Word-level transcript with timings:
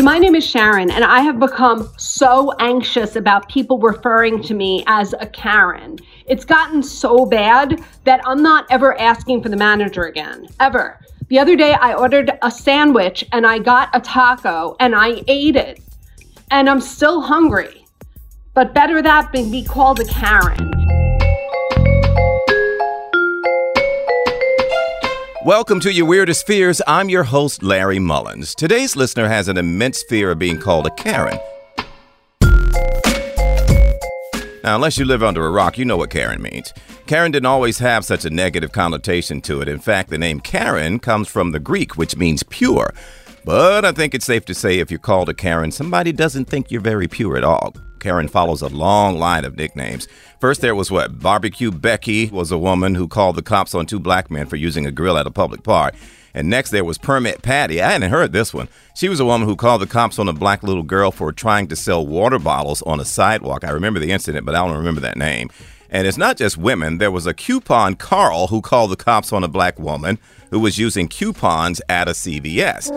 So, 0.00 0.04
my 0.04 0.16
name 0.16 0.34
is 0.34 0.46
Sharon, 0.46 0.90
and 0.90 1.04
I 1.04 1.20
have 1.20 1.38
become 1.38 1.92
so 1.98 2.54
anxious 2.58 3.16
about 3.16 3.50
people 3.50 3.78
referring 3.78 4.42
to 4.44 4.54
me 4.54 4.82
as 4.86 5.12
a 5.20 5.26
Karen. 5.26 5.98
It's 6.24 6.42
gotten 6.42 6.82
so 6.82 7.26
bad 7.26 7.84
that 8.04 8.22
I'm 8.24 8.42
not 8.42 8.64
ever 8.70 8.98
asking 8.98 9.42
for 9.42 9.50
the 9.50 9.58
manager 9.58 10.04
again, 10.04 10.48
ever. 10.58 10.98
The 11.28 11.38
other 11.38 11.54
day, 11.54 11.74
I 11.74 11.92
ordered 11.92 12.30
a 12.40 12.50
sandwich 12.50 13.26
and 13.32 13.46
I 13.46 13.58
got 13.58 13.90
a 13.92 14.00
taco 14.00 14.74
and 14.80 14.94
I 14.94 15.22
ate 15.28 15.56
it. 15.56 15.80
And 16.50 16.70
I'm 16.70 16.80
still 16.80 17.20
hungry. 17.20 17.84
But 18.54 18.72
better 18.72 19.02
that 19.02 19.30
than 19.32 19.50
be 19.50 19.62
called 19.62 20.00
a 20.00 20.06
Karen. 20.06 20.79
Welcome 25.46 25.80
to 25.80 25.92
Your 25.92 26.04
Weirdest 26.04 26.46
Fears. 26.46 26.82
I'm 26.86 27.08
your 27.08 27.24
host, 27.24 27.62
Larry 27.62 27.98
Mullins. 27.98 28.54
Today's 28.54 28.94
listener 28.94 29.26
has 29.26 29.48
an 29.48 29.56
immense 29.56 30.02
fear 30.02 30.32
of 30.32 30.38
being 30.38 30.58
called 30.58 30.86
a 30.86 30.90
Karen. 30.90 31.38
Now, 34.62 34.74
unless 34.74 34.98
you 34.98 35.06
live 35.06 35.22
under 35.22 35.46
a 35.46 35.50
rock, 35.50 35.78
you 35.78 35.86
know 35.86 35.96
what 35.96 36.10
Karen 36.10 36.42
means. 36.42 36.74
Karen 37.06 37.32
didn't 37.32 37.46
always 37.46 37.78
have 37.78 38.04
such 38.04 38.26
a 38.26 38.30
negative 38.30 38.72
connotation 38.72 39.40
to 39.40 39.62
it. 39.62 39.68
In 39.68 39.78
fact, 39.78 40.10
the 40.10 40.18
name 40.18 40.40
Karen 40.40 40.98
comes 40.98 41.26
from 41.26 41.52
the 41.52 41.58
Greek, 41.58 41.96
which 41.96 42.18
means 42.18 42.42
pure. 42.42 42.92
But 43.42 43.86
I 43.86 43.92
think 43.92 44.14
it's 44.14 44.26
safe 44.26 44.44
to 44.44 44.54
say 44.54 44.78
if 44.78 44.90
you're 44.90 45.00
called 45.00 45.30
a 45.30 45.34
Karen, 45.34 45.72
somebody 45.72 46.12
doesn't 46.12 46.50
think 46.50 46.70
you're 46.70 46.82
very 46.82 47.08
pure 47.08 47.38
at 47.38 47.44
all. 47.44 47.74
Karen 48.00 48.28
follows 48.28 48.62
a 48.62 48.68
long 48.68 49.18
line 49.18 49.44
of 49.44 49.56
nicknames. 49.56 50.08
First, 50.40 50.60
there 50.60 50.74
was 50.74 50.90
what? 50.90 51.20
Barbecue 51.20 51.70
Becky 51.70 52.28
was 52.30 52.50
a 52.50 52.58
woman 52.58 52.94
who 52.94 53.06
called 53.06 53.36
the 53.36 53.42
cops 53.42 53.74
on 53.74 53.86
two 53.86 54.00
black 54.00 54.30
men 54.30 54.46
for 54.46 54.56
using 54.56 54.86
a 54.86 54.90
grill 54.90 55.18
at 55.18 55.26
a 55.26 55.30
public 55.30 55.62
park. 55.62 55.94
And 56.32 56.48
next, 56.48 56.70
there 56.70 56.84
was 56.84 56.96
Permit 56.96 57.42
Patty. 57.42 57.82
I 57.82 57.92
hadn't 57.92 58.10
heard 58.10 58.32
this 58.32 58.54
one. 58.54 58.68
She 58.94 59.08
was 59.08 59.20
a 59.20 59.24
woman 59.24 59.48
who 59.48 59.56
called 59.56 59.82
the 59.82 59.86
cops 59.86 60.18
on 60.18 60.28
a 60.28 60.32
black 60.32 60.62
little 60.62 60.82
girl 60.82 61.10
for 61.10 61.32
trying 61.32 61.66
to 61.68 61.76
sell 61.76 62.06
water 62.06 62.38
bottles 62.38 62.82
on 62.82 63.00
a 63.00 63.04
sidewalk. 63.04 63.64
I 63.64 63.70
remember 63.70 63.98
the 63.98 64.12
incident, 64.12 64.46
but 64.46 64.54
I 64.54 64.64
don't 64.66 64.76
remember 64.76 65.00
that 65.00 65.16
name. 65.16 65.50
And 65.90 66.06
it's 66.06 66.16
not 66.16 66.36
just 66.36 66.56
women. 66.56 66.98
There 66.98 67.10
was 67.10 67.26
a 67.26 67.34
coupon 67.34 67.96
Carl 67.96 68.46
who 68.46 68.60
called 68.60 68.92
the 68.92 68.96
cops 68.96 69.32
on 69.32 69.42
a 69.42 69.48
black 69.48 69.78
woman 69.78 70.18
who 70.50 70.60
was 70.60 70.78
using 70.78 71.08
coupons 71.08 71.80
at 71.88 72.08
a 72.08 72.12
CVS. 72.12 72.90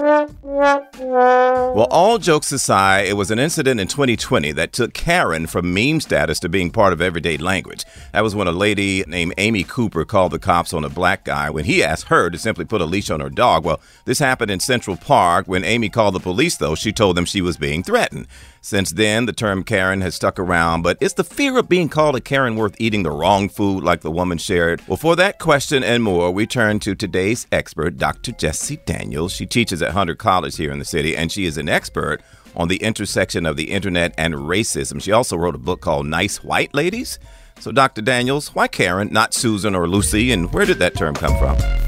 Well, 1.73 1.87
all 1.89 2.17
jokes 2.17 2.51
aside, 2.51 3.05
it 3.07 3.13
was 3.13 3.31
an 3.31 3.39
incident 3.39 3.79
in 3.79 3.87
2020 3.87 4.51
that 4.53 4.73
took 4.73 4.93
Karen 4.93 5.47
from 5.47 5.73
meme 5.73 5.99
status 5.99 6.39
to 6.39 6.49
being 6.49 6.71
part 6.71 6.93
of 6.93 7.01
everyday 7.01 7.37
language. 7.37 7.85
That 8.11 8.21
was 8.21 8.35
when 8.35 8.47
a 8.47 8.51
lady 8.51 9.03
named 9.07 9.33
Amy 9.37 9.63
Cooper 9.63 10.05
called 10.05 10.31
the 10.31 10.39
cops 10.39 10.73
on 10.73 10.83
a 10.83 10.89
black 10.89 11.25
guy 11.25 11.49
when 11.49 11.65
he 11.65 11.83
asked 11.83 12.07
her 12.07 12.29
to 12.29 12.37
simply 12.37 12.65
put 12.65 12.81
a 12.81 12.85
leash 12.85 13.09
on 13.09 13.19
her 13.19 13.29
dog. 13.29 13.65
Well, 13.65 13.81
this 14.05 14.19
happened 14.19 14.51
in 14.51 14.59
Central 14.59 14.97
Park. 14.97 15.47
When 15.47 15.63
Amy 15.63 15.89
called 15.89 16.15
the 16.15 16.19
police, 16.19 16.57
though, 16.57 16.75
she 16.75 16.91
told 16.91 17.17
them 17.17 17.25
she 17.25 17.41
was 17.41 17.57
being 17.57 17.83
threatened. 17.83 18.27
Since 18.61 18.91
then, 18.91 19.25
the 19.25 19.33
term 19.33 19.63
Karen 19.63 19.99
has 20.01 20.15
stuck 20.15 20.39
around, 20.39 20.83
but 20.83 20.97
is 21.01 21.15
the 21.15 21.25
fear 21.25 21.57
of 21.57 21.67
being 21.67 21.89
called 21.89 22.15
a 22.15 22.21
Karen 22.21 22.55
worth 22.55 22.75
eating 22.79 23.03
the 23.03 23.11
wrong 23.11 23.49
food 23.49 23.83
like 23.83 24.01
the 24.01 24.11
woman 24.11 24.37
shared? 24.37 24.81
Well, 24.87 24.95
for 24.95 25.17
that 25.17 25.37
question 25.37 25.83
and 25.83 26.01
more, 26.01 26.31
we 26.31 26.47
turn 26.47 26.79
to 26.79 26.95
today's 26.95 27.42
expert, 27.51 27.97
Dr. 27.97 28.31
Jessie 28.31 28.79
Daniels. 28.85 29.33
She 29.33 29.45
teaches 29.45 29.81
at 29.81 29.91
Hunter 29.91 30.15
College 30.15 30.57
here 30.57 30.71
in 30.71 30.79
the 30.79 30.85
city, 30.85 31.15
and 31.15 31.31
she 31.31 31.45
is 31.45 31.57
an 31.57 31.69
expert 31.69 32.21
on 32.55 32.67
the 32.67 32.77
intersection 32.77 33.45
of 33.45 33.57
the 33.57 33.71
internet 33.71 34.13
and 34.17 34.33
racism. 34.35 35.01
She 35.01 35.11
also 35.11 35.37
wrote 35.37 35.55
a 35.55 35.59
book 35.59 35.81
called 35.81 36.05
Nice 36.05 36.43
White 36.43 36.73
Ladies. 36.73 37.19
So, 37.59 37.71
Dr. 37.71 38.01
Daniels, 38.01 38.53
why 38.55 38.67
Karen, 38.67 39.11
not 39.11 39.33
Susan 39.33 39.75
or 39.75 39.87
Lucy, 39.87 40.31
and 40.31 40.51
where 40.53 40.65
did 40.65 40.79
that 40.79 40.95
term 40.95 41.15
come 41.15 41.37
from? 41.37 41.82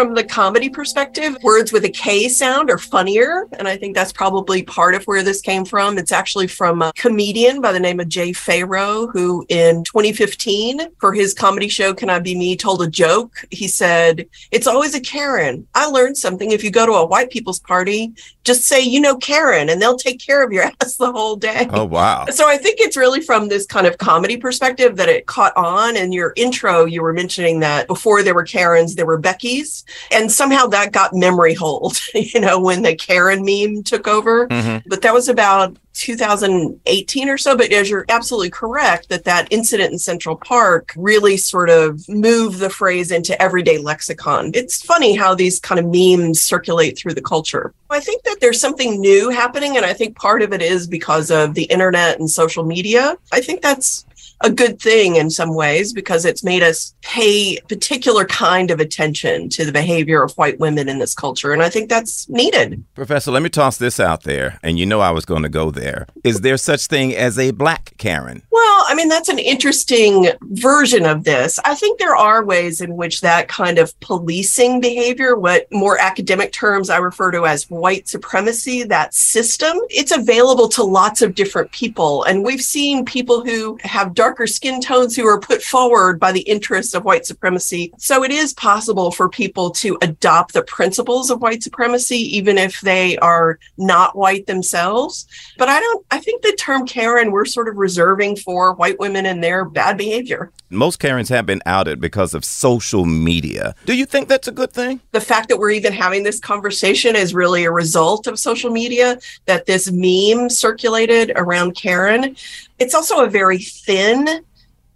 From 0.00 0.14
the 0.14 0.24
comedy 0.24 0.70
perspective, 0.70 1.36
words 1.42 1.72
with 1.72 1.84
a 1.84 1.90
K 1.90 2.26
sound 2.26 2.70
are 2.70 2.78
funnier. 2.78 3.46
And 3.58 3.68
I 3.68 3.76
think 3.76 3.94
that's 3.94 4.14
probably 4.14 4.62
part 4.62 4.94
of 4.94 5.04
where 5.04 5.22
this 5.22 5.42
came 5.42 5.66
from. 5.66 5.98
It's 5.98 6.10
actually 6.10 6.46
from 6.46 6.80
a 6.80 6.90
comedian 6.94 7.60
by 7.60 7.72
the 7.72 7.80
name 7.80 8.00
of 8.00 8.08
Jay 8.08 8.32
Pharoah, 8.32 9.08
who 9.08 9.44
in 9.50 9.84
2015, 9.84 10.80
for 10.98 11.12
his 11.12 11.34
comedy 11.34 11.68
show, 11.68 11.92
Can 11.92 12.08
I 12.08 12.18
Be 12.18 12.34
Me, 12.34 12.56
told 12.56 12.80
a 12.80 12.88
joke. 12.88 13.44
He 13.50 13.68
said, 13.68 14.26
It's 14.50 14.66
always 14.66 14.94
a 14.94 15.00
Karen. 15.02 15.66
I 15.74 15.84
learned 15.84 16.16
something. 16.16 16.50
If 16.50 16.64
you 16.64 16.70
go 16.70 16.86
to 16.86 16.92
a 16.92 17.04
white 17.04 17.28
people's 17.28 17.60
party, 17.60 18.14
just 18.42 18.64
say, 18.64 18.80
you 18.80 19.00
know, 19.00 19.16
Karen, 19.16 19.68
and 19.68 19.82
they'll 19.82 19.98
take 19.98 20.18
care 20.18 20.42
of 20.42 20.50
your 20.50 20.64
ass 20.80 20.96
the 20.96 21.12
whole 21.12 21.36
day. 21.36 21.68
Oh, 21.70 21.84
wow. 21.84 22.24
So 22.30 22.48
I 22.48 22.56
think 22.56 22.80
it's 22.80 22.96
really 22.96 23.20
from 23.20 23.48
this 23.48 23.66
kind 23.66 23.86
of 23.86 23.98
comedy 23.98 24.38
perspective 24.38 24.96
that 24.96 25.10
it 25.10 25.26
caught 25.26 25.54
on. 25.56 25.96
In 25.96 26.10
your 26.10 26.32
intro, 26.36 26.86
you 26.86 27.02
were 27.02 27.12
mentioning 27.12 27.60
that 27.60 27.86
before 27.86 28.22
there 28.22 28.34
were 28.34 28.44
Karens, 28.44 28.94
there 28.94 29.06
were 29.06 29.20
Beckys. 29.20 29.84
And 30.10 30.30
somehow 30.30 30.66
that 30.68 30.92
got 30.92 31.14
memory 31.14 31.54
hold, 31.54 31.98
you 32.14 32.40
know, 32.40 32.60
when 32.60 32.82
the 32.82 32.94
Karen 32.94 33.44
meme 33.44 33.82
took 33.82 34.08
over. 34.08 34.48
Mm-hmm. 34.48 34.88
But 34.88 35.02
that 35.02 35.14
was 35.14 35.28
about 35.28 35.76
2018 35.94 37.28
or 37.28 37.38
so. 37.38 37.56
But 37.56 37.72
as 37.72 37.90
you're 37.90 38.06
absolutely 38.08 38.50
correct, 38.50 39.08
that 39.08 39.24
that 39.24 39.48
incident 39.50 39.92
in 39.92 39.98
Central 39.98 40.36
Park 40.36 40.92
really 40.96 41.36
sort 41.36 41.70
of 41.70 42.08
moved 42.08 42.58
the 42.58 42.70
phrase 42.70 43.10
into 43.10 43.40
everyday 43.40 43.78
lexicon. 43.78 44.52
It's 44.54 44.82
funny 44.82 45.14
how 45.14 45.34
these 45.34 45.60
kind 45.60 45.78
of 45.78 45.86
memes 45.86 46.40
circulate 46.40 46.98
through 46.98 47.14
the 47.14 47.22
culture. 47.22 47.74
I 47.90 48.00
think 48.00 48.22
that 48.22 48.38
there's 48.40 48.60
something 48.60 49.00
new 49.00 49.30
happening. 49.30 49.76
And 49.76 49.84
I 49.84 49.92
think 49.92 50.16
part 50.16 50.42
of 50.42 50.52
it 50.52 50.62
is 50.62 50.86
because 50.86 51.30
of 51.30 51.54
the 51.54 51.64
internet 51.64 52.18
and 52.18 52.30
social 52.30 52.64
media. 52.64 53.16
I 53.32 53.40
think 53.40 53.62
that's 53.62 54.06
a 54.42 54.50
good 54.50 54.80
thing 54.80 55.16
in 55.16 55.30
some 55.30 55.54
ways 55.54 55.92
because 55.92 56.24
it's 56.24 56.42
made 56.42 56.62
us 56.62 56.94
pay 57.02 57.58
particular 57.68 58.24
kind 58.24 58.70
of 58.70 58.80
attention 58.80 59.48
to 59.50 59.64
the 59.64 59.72
behavior 59.72 60.22
of 60.22 60.32
white 60.32 60.58
women 60.58 60.88
in 60.88 60.98
this 60.98 61.14
culture. 61.14 61.52
And 61.52 61.62
I 61.62 61.68
think 61.68 61.88
that's 61.88 62.28
needed. 62.28 62.82
Professor, 62.94 63.30
let 63.30 63.42
me 63.42 63.48
toss 63.48 63.76
this 63.76 64.00
out 64.00 64.22
there. 64.22 64.58
And 64.62 64.78
you 64.78 64.86
know 64.86 65.00
I 65.00 65.10
was 65.10 65.24
going 65.24 65.42
to 65.42 65.48
go 65.48 65.70
there. 65.70 66.06
Is 66.24 66.40
there 66.40 66.56
such 66.56 66.86
thing 66.86 67.14
as 67.14 67.38
a 67.38 67.50
black 67.50 67.92
Karen? 67.98 68.42
Well, 68.50 68.84
I 68.88 68.94
mean, 68.94 69.08
that's 69.08 69.28
an 69.28 69.38
interesting 69.38 70.28
version 70.42 71.04
of 71.06 71.24
this. 71.24 71.58
I 71.64 71.74
think 71.74 71.98
there 71.98 72.16
are 72.16 72.44
ways 72.44 72.80
in 72.80 72.96
which 72.96 73.20
that 73.20 73.48
kind 73.48 73.78
of 73.78 73.98
policing 74.00 74.80
behavior, 74.80 75.36
what 75.36 75.66
more 75.70 75.98
academic 75.98 76.52
terms 76.52 76.90
I 76.90 76.98
refer 76.98 77.30
to 77.32 77.46
as 77.46 77.68
white 77.68 78.08
supremacy, 78.08 78.84
that 78.84 79.14
system, 79.14 79.78
it's 79.90 80.12
available 80.12 80.68
to 80.70 80.82
lots 80.82 81.22
of 81.22 81.34
different 81.34 81.72
people. 81.72 82.24
And 82.24 82.44
we've 82.44 82.62
seen 82.62 83.04
people 83.04 83.44
who 83.44 83.78
have 83.82 84.14
dark 84.14 84.29
darker 84.30 84.46
skin 84.46 84.80
tones 84.80 85.16
who 85.16 85.26
are 85.26 85.40
put 85.40 85.60
forward 85.60 86.20
by 86.20 86.30
the 86.30 86.42
interests 86.42 86.94
of 86.94 87.04
white 87.04 87.26
supremacy. 87.26 87.92
So 87.98 88.22
it 88.22 88.30
is 88.30 88.54
possible 88.54 89.10
for 89.10 89.28
people 89.28 89.70
to 89.72 89.98
adopt 90.02 90.52
the 90.52 90.62
principles 90.62 91.30
of 91.30 91.42
white 91.42 91.64
supremacy, 91.64 92.18
even 92.36 92.56
if 92.56 92.80
they 92.80 93.18
are 93.18 93.58
not 93.76 94.16
white 94.16 94.46
themselves. 94.46 95.26
But 95.58 95.68
I 95.68 95.80
don't, 95.80 96.06
I 96.12 96.20
think 96.20 96.42
the 96.42 96.52
term 96.52 96.86
Karen 96.86 97.32
we're 97.32 97.44
sort 97.44 97.66
of 97.66 97.76
reserving 97.76 98.36
for 98.36 98.74
white 98.74 99.00
women 99.00 99.26
and 99.26 99.42
their 99.42 99.64
bad 99.64 99.98
behavior. 99.98 100.52
Most 100.72 101.00
Karens 101.00 101.28
have 101.30 101.46
been 101.46 101.60
outed 101.66 102.00
because 102.00 102.32
of 102.32 102.44
social 102.44 103.04
media. 103.04 103.74
Do 103.86 103.96
you 103.96 104.06
think 104.06 104.28
that's 104.28 104.46
a 104.46 104.52
good 104.52 104.70
thing? 104.72 105.00
The 105.10 105.20
fact 105.20 105.48
that 105.48 105.58
we're 105.58 105.72
even 105.72 105.92
having 105.92 106.22
this 106.22 106.38
conversation 106.38 107.16
is 107.16 107.34
really 107.34 107.64
a 107.64 107.72
result 107.72 108.28
of 108.28 108.38
social 108.38 108.70
media, 108.70 109.18
that 109.46 109.66
this 109.66 109.90
meme 109.90 110.48
circulated 110.48 111.32
around 111.34 111.74
Karen 111.74 112.36
it's 112.80 112.94
also 112.94 113.24
a 113.24 113.28
very 113.28 113.58
thin 113.58 114.44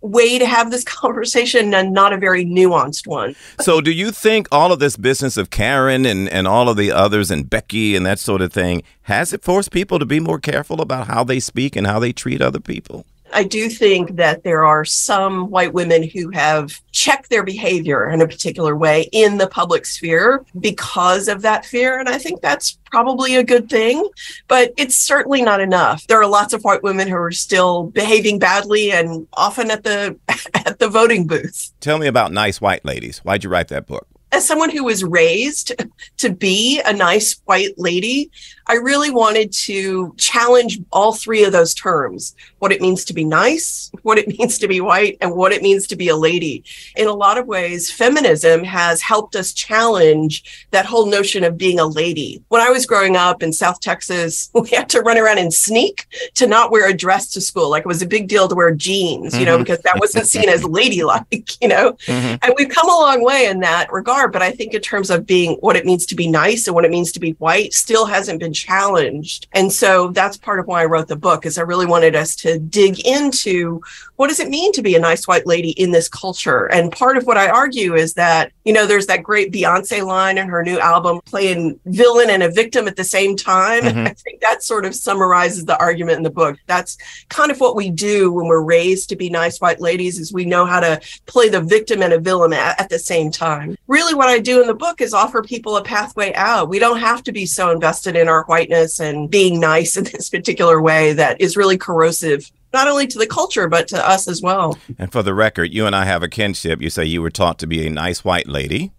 way 0.01 0.39
to 0.39 0.47
have 0.47 0.71
this 0.71 0.85
conversation 1.03 1.73
and 1.75 1.93
not 1.93 2.13
a 2.13 2.17
very 2.17 2.45
nuanced 2.45 3.07
one. 3.07 3.37
So, 3.61 3.81
do 3.81 3.93
you 3.93 4.11
think 4.11 4.49
all 4.51 4.73
of 4.73 4.79
this 4.79 4.97
business 4.97 5.37
of 5.37 5.51
Karen 5.51 6.05
and, 6.05 6.29
and 6.29 6.49
all 6.49 6.69
of 6.69 6.77
the 6.77 6.91
others 6.91 7.31
and 7.31 7.49
Becky 7.49 7.95
and 7.95 8.05
that 8.07 8.19
sort 8.19 8.43
of 8.43 8.53
thing 8.53 8.83
has 9.03 9.33
it 9.33 9.43
forced 9.43 9.71
people 9.71 9.99
to 9.99 10.07
be 10.07 10.21
more 10.21 10.39
careful 10.39 10.81
about 10.81 11.07
how 11.07 11.25
they 11.25 11.41
speak 11.41 11.77
and 11.77 11.87
how 11.87 11.99
they 11.99 12.13
treat 12.13 12.43
other 12.43 12.61
people? 12.61 13.07
I 13.33 13.45
do 13.45 13.69
think 13.69 14.17
that 14.17 14.45
there 14.45 14.65
are 14.65 14.85
some 14.85 15.51
white 15.51 15.73
women 15.73 16.09
who 16.09 16.31
have 16.31 16.81
checked 16.93 17.31
their 17.31 17.43
behavior 17.43 18.09
in 18.11 18.21
a 18.21 18.29
particular 18.29 18.77
way 18.77 19.09
in 19.13 19.39
the 19.39 19.47
public 19.47 19.87
sphere 19.87 20.45
because 20.61 21.29
of 21.29 21.43
that 21.43 21.65
fear. 21.65 21.99
And 21.99 22.09
I 22.09 22.19
think 22.19 22.41
that's 22.41 22.79
probably 22.91 23.37
a 23.37 23.43
good 23.43 23.69
thing, 23.69 24.09
but 24.47 24.73
it's 24.77 24.97
certainly 24.97 25.43
not 25.43 25.61
enough. 25.61 26.07
There 26.07 26.21
are 26.21 26.29
lots 26.29 26.53
of 26.53 26.63
white 26.63 26.83
women 26.83 27.09
who 27.09 27.17
are 27.17 27.33
still 27.33 27.85
behaving 27.85 28.39
badly 28.39 28.93
and 28.93 29.27
often 29.33 29.71
at 29.71 29.83
the 29.83 30.17
at 30.55 30.79
the 30.79 30.89
voting 30.89 31.27
booth. 31.27 31.73
Tell 31.81 31.99
me 31.99 32.07
about 32.07 32.33
nice 32.33 32.61
white 32.61 32.85
ladies. 32.85 33.19
Why'd 33.19 33.45
you 33.45 33.51
write 33.51 33.69
that 33.69 33.87
book? 33.87 34.07
As 34.35 34.45
someone 34.45 34.71
who 34.71 34.85
was 34.85 35.05
raised 35.05 35.73
to 36.17 36.31
be 36.31 36.81
a 36.85 36.93
nice 36.93 37.41
white 37.45 37.79
lady, 37.79 38.31
I 38.67 38.75
really 38.75 39.11
wanted 39.11 39.53
to 39.53 40.15
challenge 40.17 40.81
all 40.91 41.13
three 41.13 41.45
of 41.45 41.53
those 41.53 41.75
terms 41.75 42.35
what 42.59 42.73
it 42.73 42.81
means 42.81 43.05
to 43.05 43.13
be 43.13 43.25
nice, 43.25 43.91
what 44.03 44.17
it 44.17 44.27
means 44.39 44.57
to 44.59 44.67
be 44.67 44.81
white, 44.81 45.19
and 45.21 45.35
what 45.35 45.53
it 45.53 45.63
means 45.63 45.87
to 45.89 45.97
be 45.97 46.09
a 46.09 46.17
lady. 46.17 46.65
In 46.97 47.07
a 47.07 47.13
lot 47.13 47.37
of 47.37 47.47
ways, 47.47 47.91
feminism 47.91 48.65
has 48.65 49.03
helped 49.03 49.37
us 49.37 49.53
challenge 49.53 50.67
that 50.71 50.87
whole 50.87 51.05
notion 51.05 51.45
of 51.45 51.59
being 51.59 51.79
a 51.79 51.87
lady. 51.87 52.43
When 52.49 52.63
I 52.63 52.71
was 52.71 52.87
growing 52.87 53.17
up 53.17 53.43
in 53.43 53.53
South 53.53 53.81
Texas, 53.81 54.51
we 54.55 54.71
had 54.71 54.89
to 54.91 55.03
run 55.03 55.19
around 55.19 55.39
and 55.39 55.53
sneak 55.53 56.07
to 56.37 56.47
not 56.47 56.71
wear 56.71 56.89
a 56.89 56.95
dress 56.95 57.31
to 57.33 57.43
school. 57.43 57.69
Like 57.69 57.83
it 57.83 57.89
was 57.89 58.01
a 58.01 58.07
big 58.07 58.29
deal 58.29 58.49
to 58.49 58.55
wear 58.55 58.75
jeans, 58.75 59.37
you 59.39 59.45
know, 59.45 59.57
mm-hmm. 59.57 59.65
because 59.65 59.81
that 59.81 60.01
wasn't 60.01 60.27
seen 60.27 60.49
as 60.49 60.65
ladylike, 60.75 61.61
you 61.61 61.69
know. 61.69 61.93
Mm-hmm. 62.07 62.37
And 62.41 62.55
we've 62.57 62.71
come 62.71 62.89
a 62.89 62.97
long 62.97 63.23
way 63.23 63.47
in 63.47 63.61
that 63.61 63.93
regard 63.93 64.24
but 64.29 64.43
I 64.43 64.51
think 64.51 64.75
in 64.75 64.81
terms 64.81 65.11
of 65.11 65.27
being 65.27 65.57
what 65.61 65.77
it 65.77 65.87
means 65.87 66.07
to 66.07 66.15
be 66.15 66.29
nice 66.29 66.67
and 66.67 66.75
what 66.75 66.85
it 66.85 66.91
means 66.91 67.13
to 67.13 67.21
be 67.21 67.33
white 67.33 67.73
still 67.73 68.07
hasn't 68.07 68.41
been 68.41 68.53
challenged. 68.53 69.47
And 69.53 69.73
so 69.73 70.09
that's 70.09 70.37
part 70.37 70.59
of 70.59 70.67
why 70.67 70.83
I 70.83 70.87
wrote 70.87 71.09
the 71.09 71.17
book 71.17 71.47
is 71.47 71.59
I 71.59 71.63
really 71.63 71.87
wanted 71.87 72.15
us 72.15 72.35
to 72.37 72.59
dig 72.59 73.01
into 73.07 73.83
what 74.17 74.29
does 74.29 74.41
it 74.41 74.49
mean 74.49 74.73
to 74.73 74.83
be 74.83 74.95
a 74.95 75.01
nice 75.01 75.27
white 75.27 75.47
lady 75.47 75.71
in 75.71 75.91
this 75.91 76.09
culture? 76.09 76.67
And 76.67 76.93
part 76.93 77.17
of 77.17 77.27
what 77.27 77.37
I 77.37 77.49
argue 77.49 77.95
is 77.95 78.15
that, 78.15 78.53
you 78.65 78.73
know, 78.73 78.87
there's 78.87 79.07
that 79.07 79.23
great 79.23 79.53
Beyonce 79.53 80.07
line 80.07 80.39
in 80.39 80.49
her 80.49 80.63
new 80.63 80.79
album 80.79 81.21
playing 81.25 81.81
villain 81.87 82.31
and 82.31 82.43
a 82.43 82.51
victim 82.51 82.87
at 82.87 82.97
the 82.97 83.05
same 83.05 83.37
time. 83.37 83.83
Mm-hmm. 83.83 84.07
I 84.07 84.15
think 84.15 84.41
that 84.41 84.63
sort 84.63 84.85
of 84.85 84.95
summarizes 84.95 85.65
the 85.65 85.79
argument 85.79 86.19
in 86.19 86.23
the 86.23 86.31
book. 86.31 86.59
That's 86.67 86.97
kind 87.29 87.51
of 87.51 87.61
what 87.61 87.77
we 87.77 87.91
do 87.91 88.33
when 88.33 88.47
we're 88.47 88.63
raised 88.63 89.09
to 89.09 89.17
be 89.17 89.31
nice 89.31 89.61
white 89.61 89.81
ladies 89.81 90.19
is 90.19 90.33
we 90.33 90.45
know 90.45 90.65
how 90.65 90.81
to 90.81 91.01
play 91.27 91.49
the 91.49 91.61
victim 91.61 92.03
and 92.03 92.13
a 92.13 92.21
villain 92.21 92.53
at, 92.53 92.81
at 92.81 92.89
the 92.89 92.99
same 92.99 93.31
time. 93.31 93.77
Really 93.89 94.15
what 94.15 94.29
I 94.29 94.39
do 94.39 94.61
in 94.61 94.69
the 94.69 94.75
book 94.75 95.01
is 95.01 95.13
offer 95.13 95.43
people 95.43 95.77
a 95.77 95.83
pathway 95.83 96.33
out. 96.35 96.69
We 96.69 96.79
don't 96.79 96.99
have 96.99 97.23
to 97.25 97.33
be 97.33 97.47
so 97.47 97.71
invested 97.71 98.15
in 98.17 98.29
our 98.29 98.45
whiteness 98.45 99.01
and 99.01 99.29
being 99.29 99.59
nice 99.59 99.97
in 99.97 100.05
this 100.05 100.31
particular 100.31 100.81
way 100.81 101.13
that 101.15 101.41
is 101.41 101.57
really 101.57 101.77
corrosive 101.77 102.51
not 102.75 102.89
only 102.89 103.07
to 103.07 103.19
the 103.19 103.27
culture 103.27 103.69
but 103.69 103.89
to 103.89 104.09
us 104.09 104.29
as 104.29 104.43
well. 104.43 104.77
And 104.99 105.11
for 105.11 105.23
the 105.23 105.33
record, 105.33 105.73
you 105.73 105.87
and 105.87 105.97
I 105.97 106.05
have 106.05 106.23
a 106.23 106.29
kinship. 106.29 106.83
You 106.83 106.91
say 106.91 107.07
you 107.07 107.23
were 107.23 107.31
taught 107.31 107.59
to 107.61 107.67
be 107.67 107.87
a 107.87 107.91
nice 107.91 108.23
white 108.23 108.49
lady. 108.49 108.93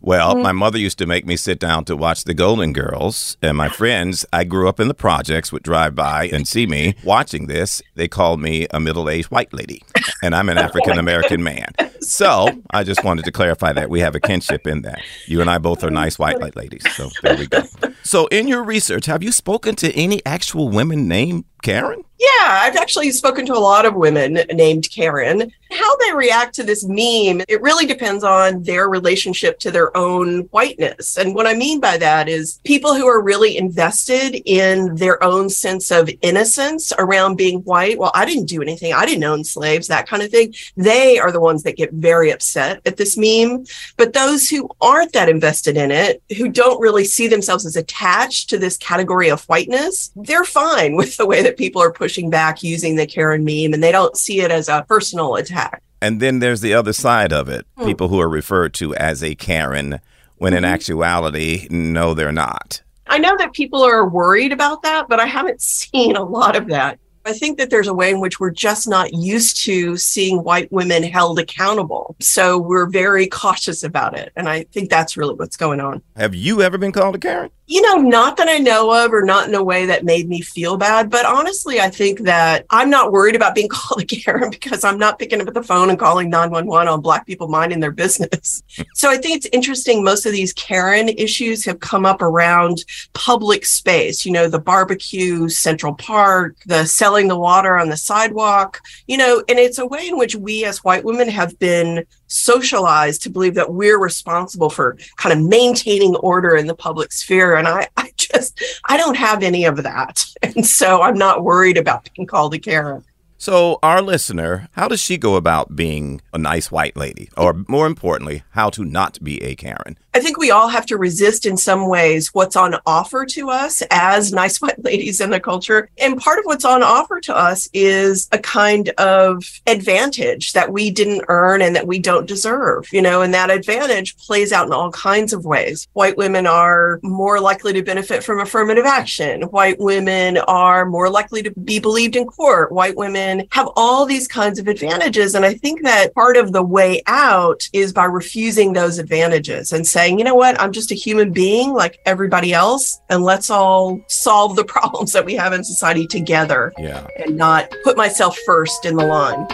Well, 0.00 0.34
mm-hmm. 0.34 0.42
my 0.42 0.52
mother 0.52 0.78
used 0.78 0.98
to 0.98 1.06
make 1.06 1.26
me 1.26 1.36
sit 1.36 1.58
down 1.58 1.84
to 1.86 1.96
watch 1.96 2.24
the 2.24 2.34
Golden 2.34 2.72
Girls, 2.72 3.36
and 3.42 3.56
my 3.56 3.68
friends, 3.68 4.24
I 4.32 4.44
grew 4.44 4.68
up 4.68 4.78
in 4.78 4.88
the 4.88 4.94
projects, 4.94 5.50
would 5.52 5.62
drive 5.62 5.94
by 5.94 6.28
and 6.28 6.46
see 6.46 6.66
me 6.66 6.94
watching 7.02 7.46
this. 7.46 7.82
They 7.94 8.06
called 8.06 8.40
me 8.40 8.66
a 8.70 8.78
middle 8.78 9.08
aged 9.08 9.30
white 9.30 9.52
lady, 9.52 9.82
and 10.22 10.34
I'm 10.34 10.48
an 10.48 10.58
African 10.66 10.98
American 10.98 11.42
man. 11.42 11.72
So 12.06 12.48
I 12.70 12.84
just 12.84 13.02
wanted 13.02 13.24
to 13.24 13.32
clarify 13.32 13.72
that 13.72 13.90
we 13.90 14.00
have 14.00 14.14
a 14.14 14.20
kinship 14.20 14.66
in 14.66 14.82
that. 14.82 15.02
You 15.26 15.40
and 15.40 15.50
I 15.50 15.58
both 15.58 15.82
are 15.82 15.90
nice 15.90 16.18
white 16.18 16.54
ladies. 16.54 16.84
So 16.94 17.10
there 17.22 17.36
we 17.36 17.46
go. 17.46 17.62
So, 18.04 18.26
in 18.28 18.46
your 18.46 18.62
research, 18.62 19.06
have 19.06 19.24
you 19.24 19.32
spoken 19.32 19.74
to 19.76 19.92
any 19.92 20.24
actual 20.24 20.68
women 20.68 21.08
named 21.08 21.44
Karen? 21.62 22.04
Yeah, 22.18 22.60
I've 22.62 22.76
actually 22.76 23.10
spoken 23.10 23.44
to 23.46 23.52
a 23.52 23.58
lot 23.58 23.84
of 23.84 23.94
women 23.94 24.40
named 24.52 24.88
Karen. 24.90 25.52
How 25.70 25.96
they 25.96 26.14
react 26.14 26.54
to 26.54 26.62
this 26.62 26.84
meme, 26.84 27.44
it 27.46 27.60
really 27.60 27.84
depends 27.84 28.24
on 28.24 28.62
their 28.62 28.88
relationship 28.88 29.58
to 29.58 29.70
their 29.70 29.94
own 29.96 30.42
whiteness. 30.52 31.18
And 31.18 31.34
what 31.34 31.46
I 31.46 31.52
mean 31.52 31.78
by 31.78 31.98
that 31.98 32.28
is 32.28 32.60
people 32.64 32.94
who 32.94 33.06
are 33.06 33.20
really 33.20 33.58
invested 33.58 34.40
in 34.46 34.94
their 34.94 35.22
own 35.22 35.50
sense 35.50 35.90
of 35.90 36.08
innocence 36.22 36.92
around 36.98 37.36
being 37.36 37.60
white. 37.60 37.98
Well, 37.98 38.12
I 38.14 38.24
didn't 38.24 38.46
do 38.46 38.62
anything. 38.62 38.94
I 38.94 39.04
didn't 39.04 39.24
own 39.24 39.44
slaves, 39.44 39.88
that 39.88 40.08
kind 40.08 40.22
of 40.22 40.30
thing. 40.30 40.54
They 40.76 41.18
are 41.18 41.32
the 41.32 41.40
ones 41.40 41.64
that 41.64 41.76
get 41.76 41.95
very 42.00 42.30
upset 42.30 42.80
at 42.86 42.96
this 42.96 43.16
meme. 43.16 43.64
But 43.96 44.12
those 44.12 44.48
who 44.48 44.68
aren't 44.80 45.12
that 45.12 45.28
invested 45.28 45.76
in 45.76 45.90
it, 45.90 46.22
who 46.36 46.48
don't 46.48 46.80
really 46.80 47.04
see 47.04 47.28
themselves 47.28 47.66
as 47.66 47.76
attached 47.76 48.50
to 48.50 48.58
this 48.58 48.76
category 48.76 49.30
of 49.30 49.44
whiteness, 49.44 50.10
they're 50.16 50.44
fine 50.44 50.96
with 50.96 51.16
the 51.16 51.26
way 51.26 51.42
that 51.42 51.56
people 51.56 51.82
are 51.82 51.92
pushing 51.92 52.30
back 52.30 52.62
using 52.62 52.96
the 52.96 53.06
Karen 53.06 53.44
meme 53.44 53.72
and 53.72 53.82
they 53.82 53.92
don't 53.92 54.16
see 54.16 54.40
it 54.40 54.50
as 54.50 54.68
a 54.68 54.84
personal 54.88 55.36
attack. 55.36 55.82
And 56.00 56.20
then 56.20 56.40
there's 56.40 56.60
the 56.60 56.74
other 56.74 56.92
side 56.92 57.32
of 57.32 57.48
it 57.48 57.66
hmm. 57.76 57.84
people 57.84 58.08
who 58.08 58.20
are 58.20 58.28
referred 58.28 58.74
to 58.74 58.94
as 58.94 59.22
a 59.22 59.34
Karen 59.34 60.00
when 60.36 60.52
mm-hmm. 60.52 60.58
in 60.58 60.64
actuality, 60.64 61.66
no, 61.70 62.14
they're 62.14 62.32
not. 62.32 62.82
I 63.08 63.18
know 63.18 63.36
that 63.38 63.52
people 63.52 63.82
are 63.82 64.08
worried 64.08 64.52
about 64.52 64.82
that, 64.82 65.08
but 65.08 65.20
I 65.20 65.26
haven't 65.26 65.60
seen 65.62 66.16
a 66.16 66.24
lot 66.24 66.56
of 66.56 66.68
that. 66.68 66.98
I 67.26 67.32
think 67.32 67.58
that 67.58 67.70
there's 67.70 67.88
a 67.88 67.94
way 67.94 68.10
in 68.10 68.20
which 68.20 68.38
we're 68.38 68.50
just 68.50 68.86
not 68.86 69.12
used 69.12 69.64
to 69.64 69.96
seeing 69.96 70.44
white 70.44 70.70
women 70.70 71.02
held 71.02 71.40
accountable. 71.40 72.14
So 72.20 72.56
we're 72.56 72.86
very 72.86 73.26
cautious 73.26 73.82
about 73.82 74.16
it. 74.16 74.32
And 74.36 74.48
I 74.48 74.62
think 74.64 74.90
that's 74.90 75.16
really 75.16 75.34
what's 75.34 75.56
going 75.56 75.80
on. 75.80 76.02
Have 76.16 76.34
you 76.36 76.62
ever 76.62 76.78
been 76.78 76.92
called 76.92 77.16
a 77.16 77.18
Karen? 77.18 77.50
You 77.68 77.82
know, 77.82 77.96
not 77.96 78.36
that 78.36 78.48
I 78.48 78.58
know 78.58 79.04
of 79.04 79.12
or 79.12 79.22
not 79.22 79.48
in 79.48 79.54
a 79.56 79.62
way 79.62 79.86
that 79.86 80.04
made 80.04 80.28
me 80.28 80.40
feel 80.40 80.76
bad. 80.76 81.10
But 81.10 81.26
honestly, 81.26 81.80
I 81.80 81.90
think 81.90 82.20
that 82.20 82.64
I'm 82.70 82.90
not 82.90 83.10
worried 83.10 83.34
about 83.34 83.56
being 83.56 83.68
called 83.70 84.02
a 84.02 84.06
Karen 84.06 84.50
because 84.50 84.84
I'm 84.84 84.98
not 84.98 85.18
picking 85.18 85.40
up 85.40 85.52
the 85.52 85.64
phone 85.64 85.90
and 85.90 85.98
calling 85.98 86.30
911 86.30 86.86
on 86.86 87.00
Black 87.00 87.26
people 87.26 87.48
minding 87.48 87.80
their 87.80 87.90
business. 87.90 88.62
so 88.94 89.10
I 89.10 89.16
think 89.16 89.38
it's 89.38 89.48
interesting. 89.52 90.04
Most 90.04 90.26
of 90.26 90.32
these 90.32 90.52
Karen 90.52 91.08
issues 91.08 91.64
have 91.64 91.80
come 91.80 92.06
up 92.06 92.22
around 92.22 92.84
public 93.14 93.66
space, 93.66 94.24
you 94.24 94.30
know, 94.30 94.48
the 94.48 94.60
barbecue, 94.60 95.48
Central 95.48 95.94
Park, 95.94 96.56
the 96.66 96.86
selling 97.16 97.28
the 97.28 97.38
water 97.38 97.78
on 97.78 97.88
the 97.88 97.96
sidewalk, 97.96 98.82
you 99.06 99.16
know, 99.16 99.42
and 99.48 99.58
it's 99.58 99.78
a 99.78 99.86
way 99.86 100.06
in 100.06 100.18
which 100.18 100.36
we 100.36 100.66
as 100.66 100.84
white 100.84 101.02
women 101.02 101.30
have 101.30 101.58
been 101.58 102.04
socialized 102.26 103.22
to 103.22 103.30
believe 103.30 103.54
that 103.54 103.72
we're 103.72 103.98
responsible 103.98 104.68
for 104.68 104.98
kind 105.16 105.32
of 105.32 105.48
maintaining 105.48 106.14
order 106.16 106.56
in 106.56 106.66
the 106.66 106.74
public 106.74 107.10
sphere. 107.12 107.56
And 107.56 107.66
I, 107.66 107.88
I 107.96 108.12
just, 108.18 108.62
I 108.84 108.98
don't 108.98 109.16
have 109.16 109.42
any 109.42 109.64
of 109.64 109.82
that. 109.82 110.26
And 110.42 110.64
so 110.64 111.02
I'm 111.02 111.18
not 111.18 111.42
worried 111.42 111.76
about 111.76 112.08
being 112.14 112.26
called 112.26 112.54
a 112.54 112.58
Karen. 112.58 113.02
So, 113.38 113.78
our 113.82 114.00
listener, 114.00 114.68
how 114.72 114.88
does 114.88 115.00
she 115.00 115.18
go 115.18 115.36
about 115.36 115.76
being 115.76 116.22
a 116.32 116.38
nice 116.38 116.70
white 116.70 116.96
lady? 116.96 117.28
Or 117.36 117.64
more 117.68 117.86
importantly, 117.86 118.44
how 118.52 118.70
to 118.70 118.82
not 118.82 119.22
be 119.22 119.42
a 119.42 119.54
Karen? 119.54 119.98
I 120.14 120.20
think 120.20 120.38
we 120.38 120.50
all 120.50 120.68
have 120.68 120.86
to 120.86 120.96
resist 120.96 121.44
in 121.44 121.58
some 121.58 121.86
ways 121.86 122.32
what's 122.32 122.56
on 122.56 122.76
offer 122.86 123.26
to 123.26 123.50
us 123.50 123.82
as 123.90 124.32
nice 124.42 124.62
white 124.62 124.82
ladies 124.82 125.20
in 125.20 125.28
the 125.28 125.38
culture. 125.38 125.90
And 125.98 126.18
part 126.18 126.38
of 126.38 126.46
what's 126.46 126.64
on 126.64 126.82
offer 126.82 127.20
to 127.20 127.36
us 127.36 127.68
is 127.74 128.26
a 128.32 128.38
kind 128.38 128.88
of 128.96 129.44
advantage 129.66 130.54
that 130.54 130.72
we 130.72 130.90
didn't 130.90 131.26
earn 131.28 131.60
and 131.60 131.76
that 131.76 131.86
we 131.86 131.98
don't 131.98 132.26
deserve, 132.26 132.90
you 132.90 133.02
know, 133.02 133.20
and 133.20 133.34
that 133.34 133.50
advantage 133.50 134.16
plays 134.16 134.50
out 134.50 134.66
in 134.66 134.72
all 134.72 134.90
kinds 134.92 135.34
of 135.34 135.44
ways. 135.44 135.86
White 135.92 136.16
women 136.16 136.46
are 136.46 136.98
more 137.02 137.38
likely 137.38 137.74
to 137.74 137.82
benefit 137.82 138.24
from 138.24 138.40
affirmative 138.40 138.86
action. 138.86 139.42
White 139.42 139.78
women 139.78 140.38
are 140.38 140.86
more 140.86 141.10
likely 141.10 141.42
to 141.42 141.50
be 141.50 141.78
believed 141.78 142.16
in 142.16 142.24
court. 142.24 142.72
White 142.72 142.96
women 142.96 143.25
have 143.50 143.68
all 143.76 144.06
these 144.06 144.26
kinds 144.26 144.58
of 144.58 144.66
advantages. 144.66 145.34
And 145.34 145.44
I 145.44 145.54
think 145.54 145.82
that 145.82 146.14
part 146.14 146.36
of 146.36 146.52
the 146.52 146.62
way 146.62 147.02
out 147.06 147.68
is 147.72 147.92
by 147.92 148.04
refusing 148.04 148.72
those 148.72 148.98
advantages 148.98 149.72
and 149.72 149.86
saying, 149.86 150.06
saying, 150.06 150.18
you 150.18 150.24
know 150.24 150.34
what, 150.34 150.60
I'm 150.60 150.72
just 150.72 150.92
a 150.92 150.94
human 150.94 151.32
being 151.32 151.72
like 151.72 151.98
everybody 152.06 152.52
else, 152.52 153.00
and 153.08 153.24
let's 153.24 153.50
all 153.50 154.00
solve 154.08 154.54
the 154.54 154.64
problems 154.76 155.12
that 155.12 155.24
we 155.24 155.34
have 155.34 155.52
in 155.52 155.64
society 155.64 156.06
together 156.06 156.72
yeah. 156.78 157.06
and 157.18 157.36
not 157.36 157.72
put 157.82 157.96
myself 157.96 158.38
first 158.46 158.84
in 158.84 158.94
the 158.96 159.06
line. 159.06 159.46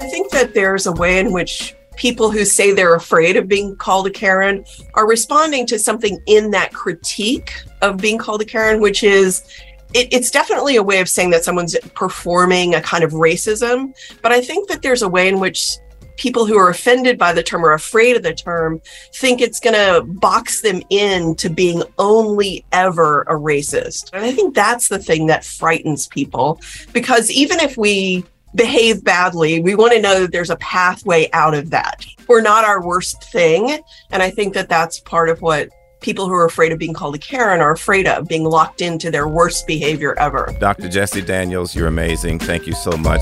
I 0.00 0.08
think 0.10 0.30
that 0.32 0.52
there's 0.54 0.86
a 0.86 0.92
way 0.92 1.18
in 1.18 1.32
which 1.32 1.74
people 1.96 2.30
who 2.30 2.44
say 2.44 2.74
they're 2.74 2.94
afraid 2.94 3.36
of 3.36 3.48
being 3.48 3.74
called 3.76 4.06
a 4.06 4.10
Karen 4.10 4.64
are 4.94 5.08
responding 5.08 5.66
to 5.66 5.78
something 5.78 6.18
in 6.26 6.50
that 6.50 6.74
critique 6.74 7.54
of 7.80 7.96
being 7.96 8.18
called 8.18 8.42
a 8.42 8.44
Karen, 8.44 8.82
which 8.82 9.02
is 9.02 9.44
it, 9.96 10.12
it's 10.12 10.30
definitely 10.30 10.76
a 10.76 10.82
way 10.82 11.00
of 11.00 11.08
saying 11.08 11.30
that 11.30 11.42
someone's 11.42 11.76
performing 11.94 12.74
a 12.74 12.82
kind 12.82 13.02
of 13.02 13.12
racism. 13.12 13.96
But 14.20 14.32
I 14.32 14.40
think 14.42 14.68
that 14.68 14.82
there's 14.82 15.02
a 15.02 15.08
way 15.08 15.28
in 15.28 15.40
which 15.40 15.78
people 16.16 16.46
who 16.46 16.58
are 16.58 16.70
offended 16.70 17.18
by 17.18 17.32
the 17.32 17.42
term 17.42 17.64
or 17.64 17.72
afraid 17.72 18.16
of 18.16 18.22
the 18.22 18.34
term 18.34 18.80
think 19.14 19.40
it's 19.40 19.60
going 19.60 19.74
to 19.74 20.02
box 20.02 20.62
them 20.62 20.82
in 20.90 21.34
to 21.36 21.48
being 21.48 21.82
only 21.98 22.64
ever 22.72 23.22
a 23.22 23.34
racist. 23.34 24.10
And 24.12 24.24
I 24.24 24.32
think 24.32 24.54
that's 24.54 24.88
the 24.88 24.98
thing 24.98 25.26
that 25.26 25.44
frightens 25.44 26.06
people 26.06 26.60
because 26.92 27.30
even 27.30 27.60
if 27.60 27.76
we 27.76 28.24
behave 28.54 29.04
badly, 29.04 29.60
we 29.60 29.74
want 29.74 29.92
to 29.92 30.00
know 30.00 30.20
that 30.20 30.32
there's 30.32 30.50
a 30.50 30.56
pathway 30.56 31.28
out 31.32 31.54
of 31.54 31.70
that. 31.70 32.06
We're 32.28 32.40
not 32.40 32.64
our 32.64 32.84
worst 32.84 33.22
thing. 33.24 33.78
And 34.10 34.22
I 34.22 34.30
think 34.30 34.54
that 34.54 34.68
that's 34.68 35.00
part 35.00 35.28
of 35.28 35.42
what 35.42 35.68
people 36.00 36.26
who 36.26 36.34
are 36.34 36.44
afraid 36.44 36.72
of 36.72 36.78
being 36.78 36.94
called 36.94 37.14
a 37.14 37.18
Karen 37.18 37.60
are 37.60 37.72
afraid 37.72 38.06
of 38.06 38.28
being 38.28 38.44
locked 38.44 38.80
into 38.80 39.10
their 39.10 39.28
worst 39.28 39.66
behavior 39.66 40.14
ever. 40.18 40.54
Dr. 40.60 40.88
Jessie 40.88 41.22
Daniels, 41.22 41.74
you're 41.74 41.88
amazing. 41.88 42.38
Thank 42.38 42.66
you 42.66 42.74
so 42.74 42.92
much. 42.92 43.20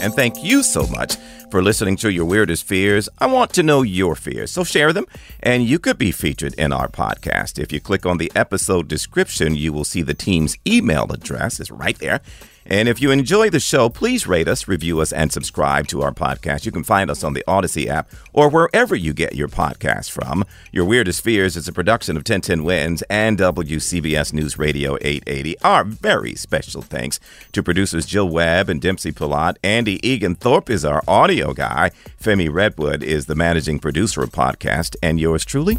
And 0.00 0.14
thank 0.14 0.42
you 0.42 0.62
so 0.62 0.86
much 0.86 1.16
for 1.50 1.62
listening 1.62 1.96
to 1.96 2.10
your 2.10 2.24
weirdest 2.24 2.64
fears. 2.64 3.08
I 3.18 3.26
want 3.26 3.52
to 3.54 3.62
know 3.62 3.82
your 3.82 4.14
fears, 4.14 4.50
so 4.50 4.64
share 4.64 4.92
them, 4.92 5.06
and 5.40 5.64
you 5.64 5.78
could 5.78 5.98
be 5.98 6.12
featured 6.12 6.54
in 6.54 6.72
our 6.72 6.88
podcast. 6.88 7.58
If 7.58 7.72
you 7.72 7.80
click 7.80 8.06
on 8.06 8.18
the 8.18 8.32
episode 8.34 8.88
description, 8.88 9.56
you 9.56 9.72
will 9.72 9.84
see 9.84 10.02
the 10.02 10.14
team's 10.14 10.56
email 10.66 11.10
address 11.10 11.60
is 11.60 11.70
right 11.70 11.98
there. 11.98 12.20
And 12.70 12.88
if 12.88 13.02
you 13.02 13.10
enjoy 13.10 13.50
the 13.50 13.58
show, 13.58 13.88
please 13.88 14.28
rate 14.28 14.46
us, 14.46 14.68
review 14.68 15.00
us, 15.00 15.12
and 15.12 15.32
subscribe 15.32 15.88
to 15.88 16.02
our 16.02 16.12
podcast. 16.12 16.64
You 16.64 16.70
can 16.70 16.84
find 16.84 17.10
us 17.10 17.24
on 17.24 17.32
the 17.32 17.42
Audacy 17.48 17.88
app 17.88 18.08
or 18.32 18.48
wherever 18.48 18.94
you 18.94 19.12
get 19.12 19.34
your 19.34 19.48
podcast 19.48 20.10
from. 20.10 20.44
Your 20.70 20.84
Weirdest 20.84 21.22
Fears 21.22 21.56
is 21.56 21.66
a 21.66 21.72
production 21.72 22.16
of 22.16 22.20
1010 22.20 22.62
Wins 22.62 23.02
and 23.10 23.36
WCBS 23.36 24.32
News 24.32 24.56
Radio 24.56 24.96
880. 25.00 25.58
Our 25.60 25.82
very 25.82 26.36
special 26.36 26.80
thanks 26.80 27.18
to 27.52 27.62
producers 27.62 28.06
Jill 28.06 28.28
Webb 28.28 28.68
and 28.68 28.80
Dempsey 28.80 29.10
Pillot. 29.10 29.56
Anddy 29.64 29.98
Egan 30.08 30.36
Thorpe 30.36 30.70
is 30.70 30.84
our 30.84 31.02
audio 31.08 31.52
guy. 31.52 31.90
Femi 32.22 32.52
Redwood 32.52 33.02
is 33.02 33.26
the 33.26 33.34
managing 33.34 33.80
producer 33.80 34.22
of 34.22 34.30
podcast. 34.30 34.94
And 35.02 35.18
yours 35.18 35.44
truly, 35.44 35.78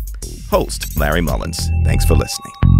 host 0.50 0.98
Larry 0.98 1.22
Mullins. 1.22 1.70
Thanks 1.86 2.04
for 2.04 2.16
listening. 2.16 2.71